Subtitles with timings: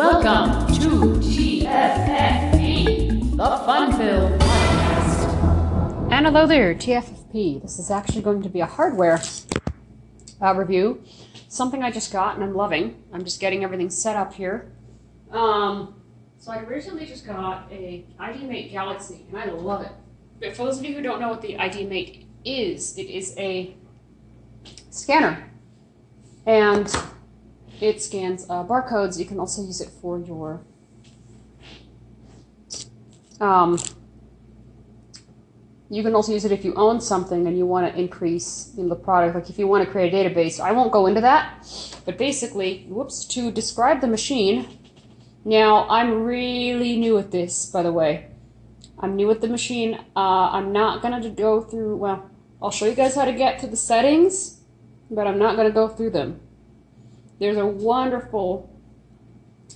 [0.00, 0.88] Welcome to
[1.20, 2.56] TFFP,
[3.36, 6.10] the Fun-Filled Podcast.
[6.10, 7.60] And hello there, TFFP.
[7.60, 9.20] This is actually going to be a hardware
[10.40, 11.04] uh, review.
[11.48, 13.02] Something I just got and I'm loving.
[13.12, 14.72] I'm just getting everything set up here.
[15.30, 16.00] Um,
[16.38, 19.92] so I recently just got a ID Mate Galaxy and I love it.
[20.40, 23.34] But for those of you who don't know what the ID Mate is, it is
[23.36, 23.76] a
[24.88, 25.50] scanner.
[26.46, 26.90] And
[27.80, 29.18] it scans uh, barcodes.
[29.18, 30.62] You can also use it for your
[33.40, 33.78] um,
[35.88, 38.94] you can also use it if you own something and you want to increase the
[38.94, 39.34] product.
[39.34, 41.66] Like if you want to create a database, I won't go into that.
[42.04, 44.78] But basically, whoops, to describe the machine.
[45.44, 48.28] Now I'm really new at this, by the way.
[49.00, 49.94] I'm new at the machine.
[50.14, 51.96] Uh, I'm not gonna go through.
[51.96, 52.30] Well,
[52.62, 54.60] I'll show you guys how to get to the settings,
[55.10, 56.40] but I'm not gonna go through them.
[57.40, 58.70] There's a wonderful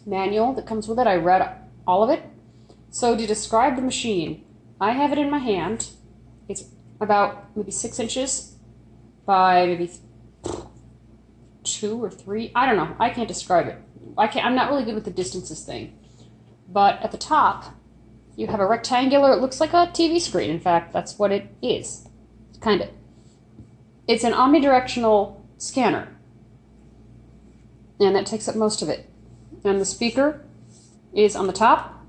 [0.06, 1.06] manual that comes with it.
[1.06, 2.22] I read all of it.
[2.90, 4.44] So to describe the machine,
[4.78, 5.88] I have it in my hand.
[6.46, 6.64] It's
[7.00, 8.56] about maybe six inches
[9.24, 9.90] by maybe
[11.64, 12.52] two or three.
[12.54, 12.94] I don't know.
[13.00, 13.78] I can't describe it.
[14.18, 14.44] I can't.
[14.44, 15.98] I'm not really good with the distances thing.
[16.68, 17.74] But at the top,
[18.36, 19.32] you have a rectangular.
[19.32, 20.50] It looks like a TV screen.
[20.50, 22.08] In fact, that's what it is.
[22.60, 22.90] Kind of.
[24.06, 26.13] It's an omnidirectional scanner
[28.00, 29.08] and that takes up most of it.
[29.64, 30.44] And the speaker
[31.14, 32.04] is on the top.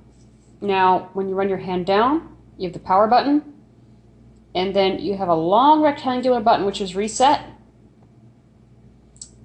[0.61, 3.53] Now, when you run your hand down, you have the power button,
[4.53, 7.41] and then you have a long rectangular button which is reset.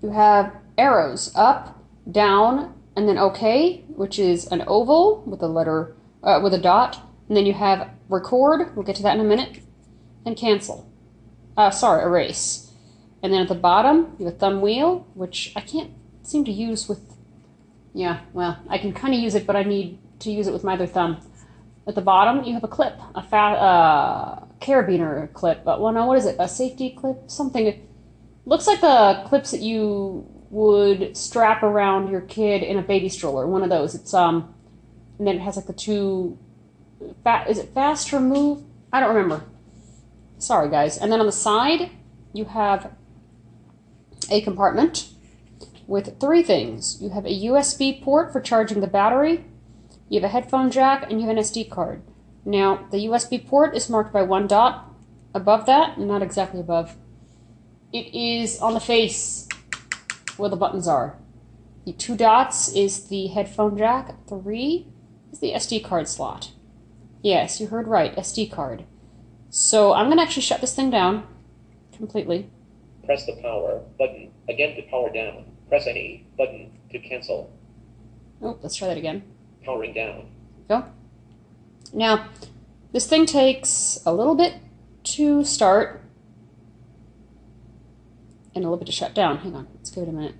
[0.02, 5.94] You have arrows up, down, and then OK, which is an oval with a letter
[6.22, 8.74] uh, with a dot, and then you have record.
[8.74, 9.60] We'll get to that in a minute,
[10.24, 10.90] and cancel.
[11.56, 12.72] Uh, sorry, erase.
[13.22, 15.90] And then at the bottom, you have a thumb wheel, which I can't
[16.30, 17.00] seem to use with.
[17.92, 20.62] Yeah, well, I can kind of use it, but I need to use it with
[20.62, 21.20] my other thumb.
[21.86, 25.64] At the bottom, you have a clip, a fat uh, carabiner clip.
[25.64, 26.36] But well, no, what is it?
[26.38, 27.30] A safety clip?
[27.30, 27.66] Something.
[27.66, 27.88] It
[28.46, 33.46] looks like the clips that you would strap around your kid in a baby stroller.
[33.46, 33.94] One of those.
[33.94, 34.54] It's um,
[35.18, 36.38] and then it has like the two.
[37.24, 38.62] Fat is it fast remove?
[38.92, 39.44] I don't remember.
[40.38, 40.96] Sorry, guys.
[40.96, 41.90] And then on the side,
[42.32, 42.92] you have
[44.30, 45.08] a compartment
[45.90, 47.02] with three things.
[47.02, 49.44] You have a USB port for charging the battery,
[50.08, 52.02] you have a headphone jack, and you have an SD card.
[52.44, 54.88] Now, the USB port is marked by one dot
[55.34, 56.96] above that, not exactly above.
[57.92, 59.48] It is on the face
[60.36, 61.18] where the buttons are.
[61.84, 64.86] The two dots is the headphone jack, three
[65.32, 66.52] is the SD card slot.
[67.20, 68.84] Yes, you heard right, SD card.
[69.48, 71.26] So I'm going to actually shut this thing down
[71.92, 72.48] completely.
[73.04, 75.49] Press the power button again to power down.
[75.70, 77.48] Press any button to cancel.
[78.42, 79.22] Oh, let's try that again.
[79.64, 80.26] Powering down.
[80.68, 80.84] Go.
[81.92, 82.28] Now,
[82.92, 84.54] this thing takes a little bit
[85.04, 86.02] to start
[88.52, 89.38] and a little bit to shut down.
[89.38, 90.34] Hang on, let's give it a minute.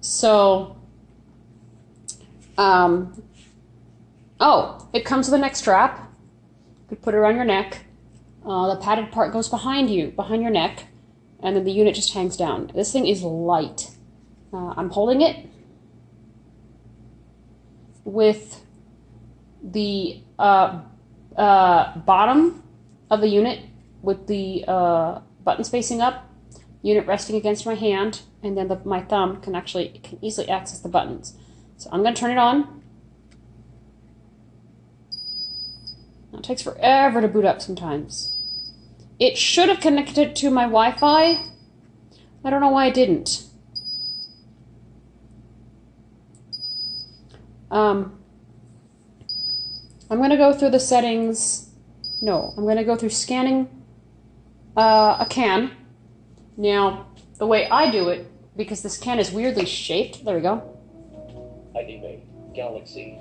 [0.00, 0.76] So,
[2.58, 3.22] um,
[4.40, 6.10] oh, it comes with a neck strap.
[6.82, 7.84] You could put it around your neck.
[8.44, 10.86] Uh, the padded part goes behind you, behind your neck
[11.42, 12.70] and then the unit just hangs down.
[12.74, 13.90] This thing is light.
[14.52, 15.46] Uh, I'm holding it
[18.04, 18.64] with
[19.62, 20.80] the uh,
[21.36, 22.62] uh, bottom
[23.10, 23.60] of the unit
[24.02, 26.28] with the uh, buttons facing up,
[26.82, 30.80] unit resting against my hand, and then the, my thumb can actually can easily access
[30.80, 31.36] the buttons.
[31.76, 32.82] So I'm going to turn it on.
[36.32, 38.29] It takes forever to boot up sometimes.
[39.20, 41.44] It should have connected to my Wi-Fi.
[42.42, 43.44] I don't know why it didn't.
[47.70, 48.18] Um,
[50.08, 51.68] I'm going to go through the settings.
[52.22, 53.68] No, I'm going to go through scanning
[54.74, 55.70] uh, a can.
[56.56, 57.06] Now,
[57.38, 58.26] the way I do it,
[58.56, 60.78] because this can is weirdly shaped, there we go.
[61.74, 62.22] Mate
[62.54, 63.18] Galaxy.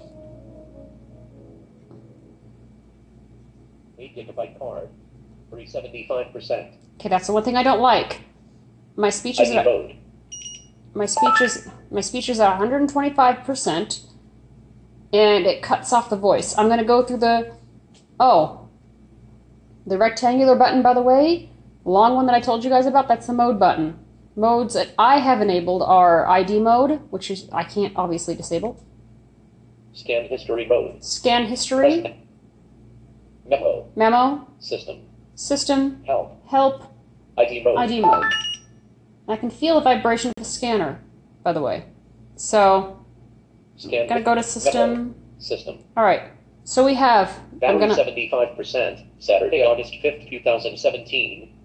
[3.98, 4.90] 8 gigabyte card.
[5.52, 6.72] 375%.
[6.96, 8.22] Okay, that's the one thing I don't like.
[8.96, 9.96] My speech is mode.
[10.94, 14.02] my speech is my speech is at 125 percent,
[15.14, 16.58] and it cuts off the voice.
[16.58, 17.54] I'm gonna go through the
[18.20, 18.68] oh,
[19.88, 20.82] the rectangular button.
[20.82, 21.50] By the way,
[21.86, 23.08] long one that I told you guys about.
[23.08, 23.98] That's the mode button.
[24.36, 28.84] Modes that I have enabled are ID mode, which is I can't obviously disable.
[29.94, 31.04] Scan history mode.
[31.04, 32.02] Scan history,
[33.46, 33.90] Memo.
[33.96, 35.09] memo, System.
[35.40, 36.46] System, Help.
[36.48, 36.84] help,
[37.38, 37.78] ID mode.
[37.78, 38.26] ID mode.
[39.28, 41.00] I can feel the vibration of the scanner,
[41.44, 41.86] by the way.
[42.36, 43.00] So
[43.78, 45.16] Scan gonna go to system.
[45.38, 45.80] system.
[45.96, 46.24] All right.
[46.66, 47.30] So we have.
[47.54, 47.96] I'm Battery gonna.
[47.96, 49.00] seventy-five percent.
[49.20, 51.56] Saturday, August fifth, two thousand seventeen.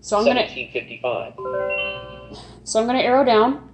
[0.00, 0.40] So I'm gonna.
[0.40, 1.34] Seventeen fifty-five.
[2.64, 3.68] So I'm gonna arrow down.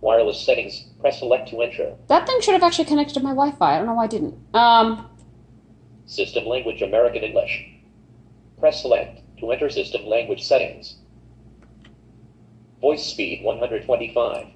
[0.00, 0.86] Wireless settings.
[1.00, 1.94] Press select to enter.
[2.08, 3.74] That thing should have actually connected to my Wi-Fi.
[3.74, 4.34] I don't know why I didn't.
[4.54, 5.10] Um.
[6.06, 7.72] System language American English.
[8.58, 10.96] Press select to enter system language settings.
[12.80, 14.46] Voice speed 125.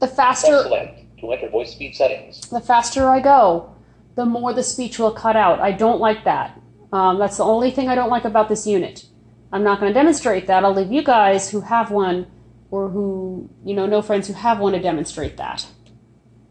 [0.00, 2.40] The faster Press select to enter voice speed settings.
[2.50, 3.74] the faster I go,
[4.14, 5.60] the more the speech will cut out.
[5.60, 6.60] I don't like that.
[6.92, 9.06] Um, that's the only thing I don't like about this unit.
[9.52, 10.64] I'm not going to demonstrate that.
[10.64, 12.26] I'll leave you guys who have one
[12.70, 15.66] or who, you know, know friends who have one to demonstrate that.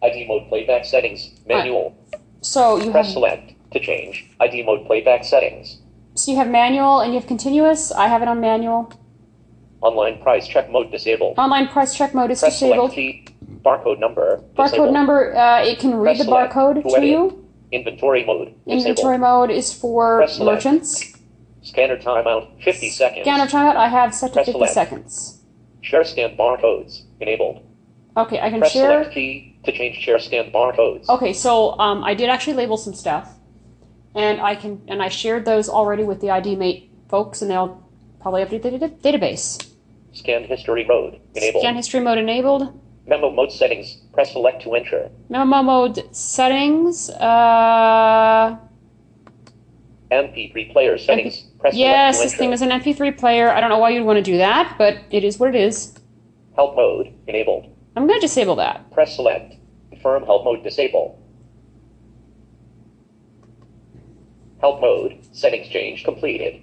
[0.02, 1.32] ID mode playback settings.
[1.46, 1.96] Manual.
[2.42, 5.80] So you Press have select to change ID mode playback settings.
[6.16, 7.92] So you have manual and you have continuous.
[7.92, 8.92] I have it on manual.
[9.82, 11.38] Online price check mode disabled.
[11.38, 12.92] Online price check mode is Press disabled.
[12.92, 13.28] select key.
[13.66, 14.42] Barcode number.
[14.56, 14.94] Barcode disabled.
[14.94, 17.48] number, uh, it can read Press the barcode to to you.
[17.72, 18.54] Inventory mode.
[18.68, 19.20] Inventory Disabled.
[19.20, 20.66] mode is for Press select.
[20.66, 21.14] merchants.
[21.64, 23.24] Scanner timeout 50 seconds.
[23.24, 24.74] Scanner timeout I have set to Press 50 select.
[24.74, 25.42] seconds.
[25.82, 27.04] Share scan barcodes.
[27.20, 27.64] Enabled.
[28.16, 29.02] Okay, I can Press share.
[29.02, 31.10] select key to change share scan barcodes.
[31.10, 33.33] Okay, so um, I did actually label some stuff,
[34.16, 37.84] and I can and I shared those already with the ID Mate folks, and they'll
[38.20, 39.70] probably update the database.
[40.14, 41.20] Scan history mode.
[41.36, 41.62] Enabled.
[41.62, 42.80] Scan history mode enabled.
[43.06, 43.98] Memo mode settings.
[44.14, 45.10] Press select to enter.
[45.30, 47.10] Memo mode settings.
[47.10, 48.58] Uh,
[50.12, 51.42] MP3 player settings.
[51.60, 53.50] Press yes, this thing is an MP3 player.
[53.50, 55.96] I don't know why you'd want to do that, but it is what it is.
[56.56, 57.14] Help mode.
[57.28, 57.76] Enabled.
[57.96, 58.92] I'm going to disable that.
[58.92, 59.56] Press select.
[59.90, 61.20] Confirm help mode disable.
[64.64, 65.20] Help mode.
[65.34, 66.62] Settings change completed.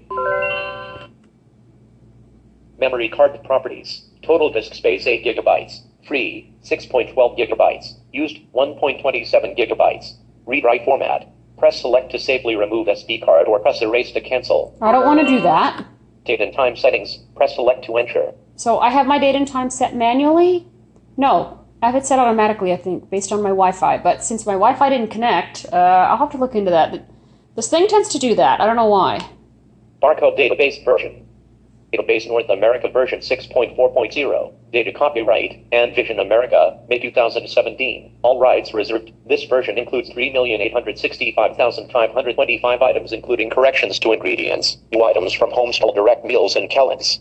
[2.78, 4.08] Memory card properties.
[4.22, 5.80] Total disk space 8 gigabytes.
[6.08, 7.96] Free 6.12 gigabytes.
[8.10, 9.04] Used 1.27
[9.54, 10.14] gigabytes.
[10.46, 11.30] Read write format.
[11.58, 14.74] Press select to safely remove SD card or press erase to cancel.
[14.80, 15.84] I don't want to do that.
[16.24, 17.18] Date and time settings.
[17.36, 18.32] Press select to enter.
[18.56, 20.66] So I have my date and time set manually.
[21.18, 22.72] No, I have it set automatically.
[22.72, 23.98] I think based on my Wi-Fi.
[23.98, 27.06] But since my Wi-Fi didn't connect, uh, I'll have to look into that.
[27.60, 28.58] This thing tends to do that.
[28.58, 29.18] I don't know why.
[30.02, 31.26] Barcode database version.
[31.92, 34.54] Database North America version 6.4.0.
[34.72, 38.16] Data copyright En-Vision America, May 2017.
[38.22, 39.12] All rights reserved.
[39.28, 44.78] This version includes 3,865,525 items, including corrections to ingredients.
[44.90, 47.20] New items from Homestall Direct Meals and Kellen's.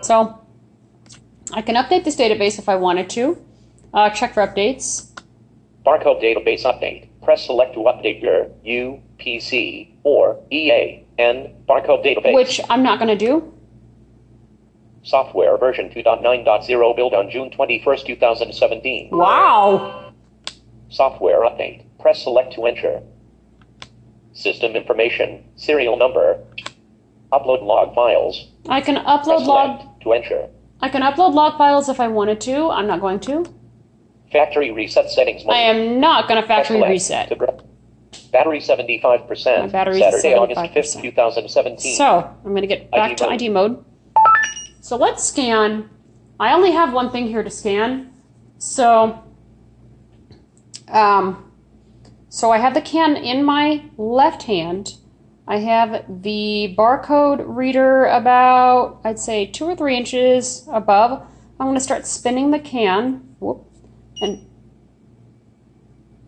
[0.00, 0.34] So
[1.52, 3.36] I can update this database if I wanted to.
[3.92, 5.10] Uh, check for updates.
[5.84, 7.10] Barcode database update.
[7.26, 12.32] Press select to update your UPC or EAN barcode database.
[12.32, 13.52] Which I'm not going to do.
[15.02, 19.08] Software version 2.9.0 built on June 21st, 2017.
[19.10, 20.12] Wow.
[20.88, 21.82] Software update.
[21.98, 23.02] Press select to enter.
[24.32, 25.42] System information.
[25.56, 26.38] Serial number.
[27.32, 28.52] Upload log files.
[28.68, 30.00] I can upload log.
[30.02, 30.48] to enter.
[30.80, 32.70] I can upload log files if I wanted to.
[32.70, 33.44] I'm not going to.
[34.36, 35.54] Factory reset settings mode.
[35.54, 37.28] I am not going to factory select reset.
[37.30, 37.36] to
[38.32, 39.60] Battery 75%.
[39.60, 40.72] My battery's at Saturday, August 75%.
[40.74, 41.96] 5th, 2017.
[41.96, 43.32] So I'm going to get back ID to mode.
[43.32, 43.84] ID mode.
[44.80, 45.88] So let's scan.
[46.38, 48.12] I only have one thing here to scan.
[48.58, 49.22] So,
[50.88, 51.50] um,
[52.28, 54.96] so I have the can in my left hand.
[55.48, 61.26] I have the barcode reader about, I'd say, two or three inches above.
[61.58, 63.35] I'm going to start spinning the can.
[64.20, 64.28] Whoop.
[64.30, 64.46] And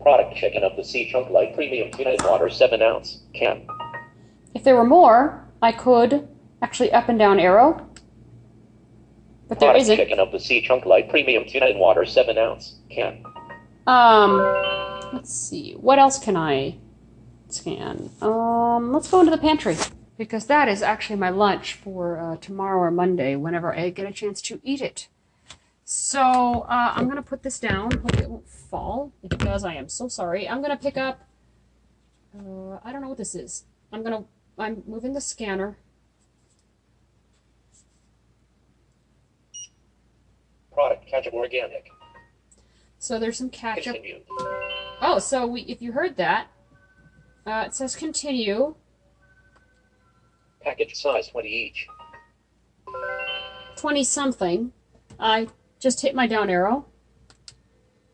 [0.01, 3.67] Product chicken of the sea chunk light premium tuna and water 7 ounce can.
[4.55, 6.27] if there were more, I could
[6.61, 7.85] actually up and down arrow.
[9.49, 9.97] But there Product isn't.
[9.97, 13.23] chicken of the sea chunk light premium tuna and water 7 ounce can.
[13.87, 14.37] Um,
[15.13, 15.73] let's see.
[15.73, 16.77] What else can I
[17.49, 18.09] scan?
[18.21, 19.75] Um, let's go into the pantry
[20.17, 24.13] because that is actually my lunch for uh, tomorrow or Monday whenever I get a
[24.13, 25.09] chance to eat it.
[25.91, 27.89] So uh, I'm gonna put this down.
[27.89, 29.11] Hope it won't fall.
[29.23, 30.47] If it does, I am so sorry.
[30.47, 31.27] I'm gonna pick up.
[32.31, 33.65] Uh, I don't know what this is.
[33.91, 34.23] I'm gonna.
[34.59, 35.79] I'm moving the scanner.
[40.71, 41.89] Product ketchup organic.
[42.99, 43.95] So there's some ketchup.
[43.95, 44.21] Continue.
[45.01, 46.49] Oh, so we, if you heard that,
[47.47, 48.75] uh, it says continue.
[50.61, 51.87] Package size 20 each.
[53.75, 54.71] 20 something.
[55.19, 55.47] I
[55.79, 56.85] just hit my down arrow.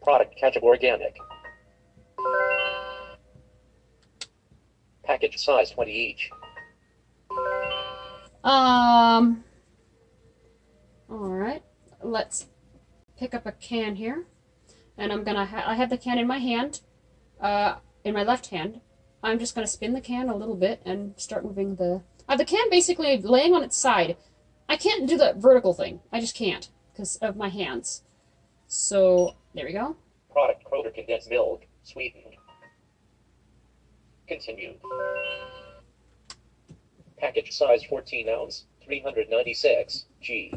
[0.02, 1.18] Product ketchup organic.
[5.04, 6.30] Package size 20 each.
[8.44, 9.44] Um.
[11.10, 11.64] All right.
[12.02, 12.48] Let's
[13.18, 14.26] pick up a can here,
[14.98, 15.46] and I'm gonna.
[15.46, 16.82] Ha- I have the can in my hand,
[17.42, 18.82] uh, in my left hand.
[19.24, 22.04] I'm just gonna spin the can a little bit and start moving the.
[22.30, 24.18] I have the can basically laying on its side.
[24.70, 26.02] I can't do the vertical thing.
[26.12, 28.04] I just can't because of my hands.
[28.68, 29.96] So there we go.
[30.32, 32.36] Product Kroger condensed milk, sweetened.
[34.28, 34.74] Continue.
[37.18, 40.54] Package size 14 ounce, 396 G.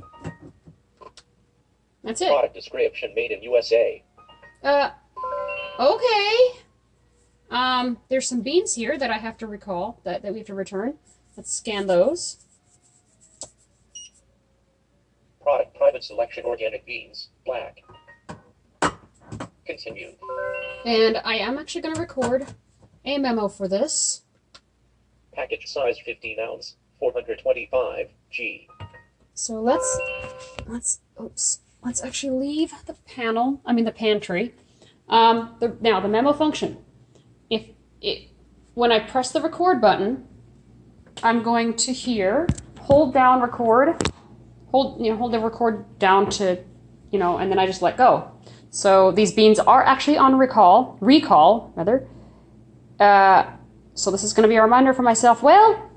[2.03, 2.29] That's it.
[2.29, 4.03] Product description made in USA.
[4.63, 4.91] Uh,
[5.79, 6.61] okay.
[7.51, 10.55] Um, there's some beans here that I have to recall that, that we have to
[10.55, 10.95] return.
[11.37, 12.39] Let's scan those.
[16.01, 17.79] Selection organic beans, black.
[19.67, 20.13] Continue.
[20.85, 22.47] And I am actually going to record
[23.05, 24.23] a memo for this.
[25.33, 28.69] Package size 15 ounce, 425 G.
[29.35, 29.99] So let's
[30.67, 33.61] let's oops let's actually leave the panel.
[33.65, 34.55] I mean the pantry.
[35.09, 36.79] Um, the, now the memo function.
[37.49, 37.67] If
[38.01, 38.31] it
[38.75, 40.27] when I press the record button,
[41.23, 42.47] I'm going to here
[42.81, 44.03] hold down record,
[44.71, 46.59] hold you know hold the record down to
[47.11, 48.31] you know, and then I just let go.
[48.71, 52.07] So these beans are actually on recall, recall rather.
[53.01, 53.47] Uh,
[53.95, 55.43] so this is going to be a reminder for myself.
[55.43, 55.91] Well,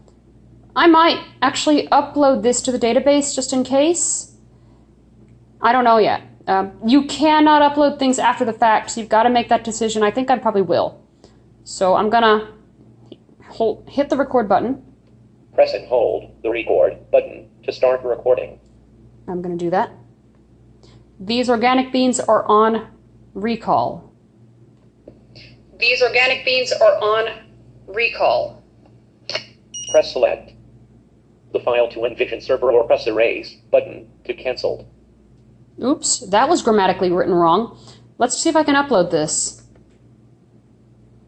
[0.76, 4.38] I might actually upload this to the database just in case.
[5.62, 6.24] I don't know yet.
[6.48, 10.02] Um, you cannot upload things after the fact, so you've got to make that decision.
[10.02, 11.00] I think I probably will.
[11.64, 12.52] So I'm gonna
[13.48, 14.84] hold, hit the record button.
[15.54, 18.60] Press and hold the record button to start recording.
[19.32, 19.92] I'm gonna do that.
[21.20, 22.88] These organic beans are on
[23.34, 24.14] recall.
[25.80, 27.40] These organic beans are on
[27.88, 28.64] recall.
[29.92, 30.54] Press select
[31.54, 34.88] the file to Envision server or press erase button to cancel.
[35.84, 37.78] Oops, that was grammatically written wrong.
[38.18, 39.64] Let's see if I can upload this.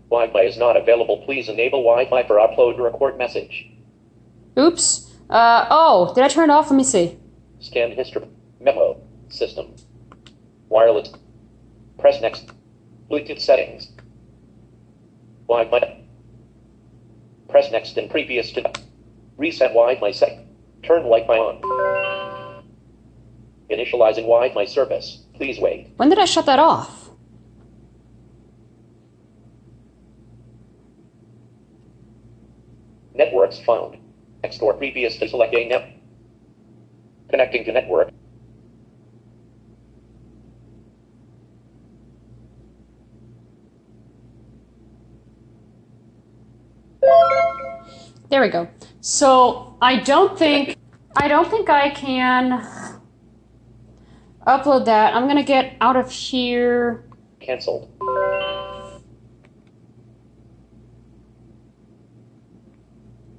[0.10, 1.18] Wi-Fi is not available.
[1.26, 3.68] Please enable Wi-Fi for upload record message.
[4.58, 5.12] Oops.
[5.30, 6.70] Uh, oh, did I turn it off?
[6.70, 7.18] Let me see.
[7.64, 8.28] Scan history.
[8.60, 9.02] Memo.
[9.30, 9.74] System.
[10.68, 11.14] Wireless.
[11.98, 12.52] Press next.
[13.10, 13.88] Bluetooth settings.
[15.48, 16.04] Wi-Fi.
[17.48, 18.70] Press next in previous to
[19.38, 20.46] reset Wi-Fi set.
[20.84, 22.66] Turn Wi-Fi on.
[23.70, 25.24] Initializing Wi-Fi service.
[25.36, 25.88] Please wait.
[25.96, 27.12] When did I shut that off?
[33.16, 33.98] Networks found.
[34.44, 35.93] Next or previous to select a net.
[37.34, 38.12] Connecting to network.
[48.30, 48.70] There we go.
[49.02, 50.78] So I don't think
[51.18, 52.62] I don't think I can
[54.46, 55.16] upload that.
[55.16, 57.04] I'm gonna get out of here.
[57.40, 57.90] Cancelled.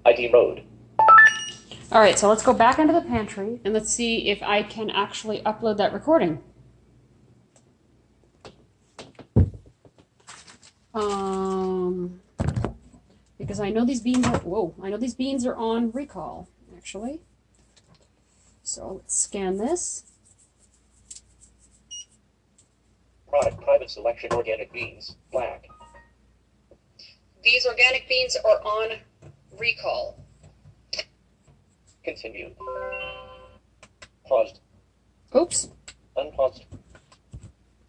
[0.05, 0.65] ID mode.
[1.93, 4.91] All right, so let's go back into the pantry and let's see if I can
[4.91, 6.43] actually upload that recording.
[10.95, 12.21] Um,
[13.39, 17.21] because I know these beans are whoa, I know these beans are on recall actually.
[18.63, 20.05] So let's scan this.
[23.29, 25.17] Product private selection organic beans.
[25.31, 25.67] Black.
[27.43, 28.99] These organic beans are on
[29.59, 30.24] recall.
[32.05, 32.51] Continue.
[34.27, 34.61] Paused.
[35.35, 35.69] Oops.
[36.17, 36.65] Unpaused.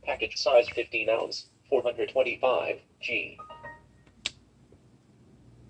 [0.03, 3.37] Package size 15 ounce, 425 G.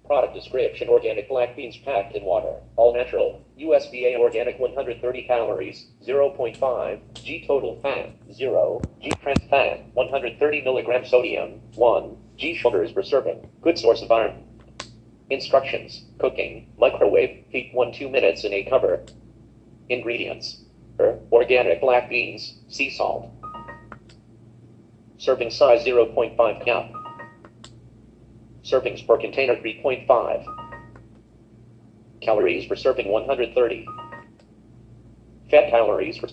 [0.06, 7.00] Product description organic black beans packed in water, all natural, USDA organic 130 calories, 0.5
[7.24, 13.50] G total fat, 0 G trans fat, 130 milligram sodium, 1 G sugars per serving.
[13.62, 14.45] Good source of iron.
[15.30, 19.04] Instructions cooking, microwave, heat 1 2 minutes in a cover.
[19.90, 20.66] Ingredients
[21.32, 23.30] organic black beans, sea salt.
[25.18, 26.92] Serving size 0.5 cup.
[28.64, 30.46] Servings per container 3.5.
[32.22, 33.88] Calories per serving 130.
[35.52, 36.30] Fat calories per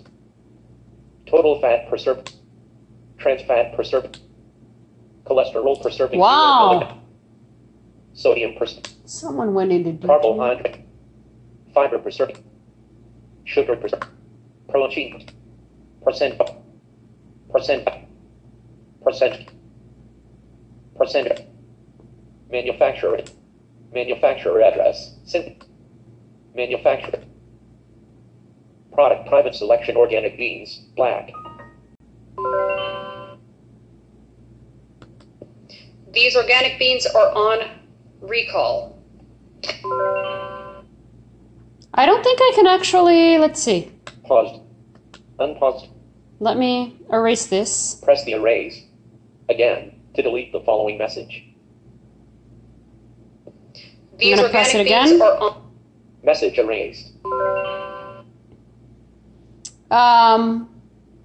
[1.26, 2.26] total fat per serving.
[3.18, 4.14] Trans fat per serving.
[5.24, 6.18] Cholesterol per serving.
[6.18, 7.01] Wow
[8.14, 8.94] sodium percent.
[9.04, 10.08] Someone went into detail.
[10.08, 10.80] carbohydrate,
[11.74, 12.38] fiber percent,
[13.44, 14.04] sugar percent,
[14.68, 15.26] protein
[16.02, 16.40] percent,
[17.50, 17.88] percent,
[19.02, 19.50] percent,
[20.96, 21.40] percent,
[22.50, 23.20] manufacturer,
[23.92, 25.64] manufacturer address, synth,
[26.54, 27.22] manufacturer,
[28.92, 31.30] product private selection organic beans, black.
[36.12, 37.81] These organic beans are on
[38.22, 38.98] recall.
[41.94, 43.38] I don't think I can actually.
[43.38, 43.92] Let's see.
[44.24, 44.62] Paused.
[45.38, 45.88] Unpaused.
[46.40, 48.00] Let me erase this.
[48.02, 48.84] Press the erase.
[49.48, 51.44] Again, to delete the following message.
[54.18, 55.20] These gonna press it again.
[56.22, 57.12] Message erased.
[59.90, 60.70] Um,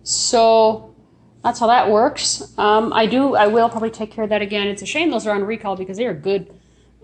[0.04, 0.96] so
[1.44, 2.58] that's how that works.
[2.58, 3.36] Um, I do.
[3.36, 4.68] I will probably take care of that again.
[4.68, 6.57] It's a shame those are on recall because they are good.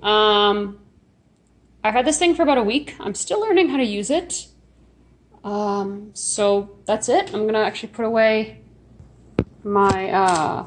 [0.04, 0.80] Um,
[1.84, 2.96] I've had this thing for about a week.
[3.00, 4.48] I'm still learning how to use it.
[5.44, 7.34] Um, so that's it.
[7.34, 8.62] I'm gonna actually put away
[9.64, 10.10] my.
[10.10, 10.66] Uh,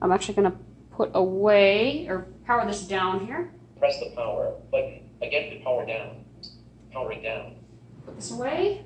[0.00, 0.56] I'm actually gonna
[0.90, 3.52] put away or power this down here.
[3.78, 6.24] Press the power button again to power down.
[6.92, 7.56] Powering down.
[8.04, 8.84] Put this away.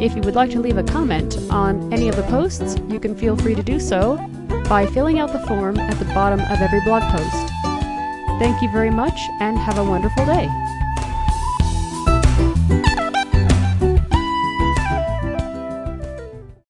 [0.01, 3.15] If you would like to leave a comment on any of the posts, you can
[3.15, 4.17] feel free to do so
[4.67, 7.51] by filling out the form at the bottom of every blog post.
[8.39, 10.47] Thank you very much and have a wonderful day.